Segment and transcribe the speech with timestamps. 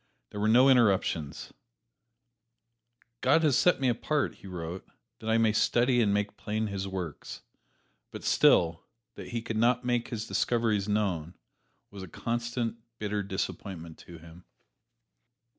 [0.31, 1.53] There were no interruptions
[3.21, 4.83] "God has set me apart," he wrote,
[5.19, 7.43] "that I may study and make plain His works."
[8.09, 8.83] But still,
[9.13, 11.35] that he could not make his discoveries known
[11.91, 14.45] was a constant, bitter disappointment to him.